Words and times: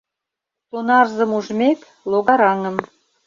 Сонарзым 0.69 1.31
ужмек, 1.37 1.79
логараҥым 2.11 2.77